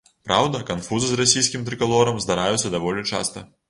Праўда, 0.29 0.61
канфузы 0.69 1.11
з 1.11 1.19
расійскім 1.23 1.69
трыкалорам 1.69 2.21
здараюцца 2.27 2.67
даволі 2.81 3.11
часта. 3.11 3.51